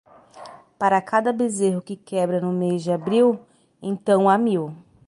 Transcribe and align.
Para 0.79 0.99
cada 1.05 1.31
bezerro 1.31 1.79
que 1.79 1.95
quebra 1.95 2.41
no 2.41 2.51
mês 2.51 2.81
de 2.83 2.91
abril, 2.91 3.39
então 3.83 4.27
há 4.27 4.35
mil. 4.35 4.75